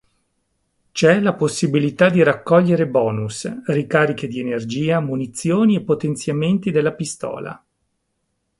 C'è 0.91 1.19
la 1.19 1.35
possibilità 1.35 2.09
di 2.09 2.23
raccogliere 2.23 2.87
bonus, 2.87 3.65
ricariche 3.67 4.27
di 4.27 4.39
energia, 4.39 4.99
munizioni 4.99 5.75
e 5.75 5.83
potenziamenti 5.83 6.71
della 6.71 6.93
pistola. 6.93 7.63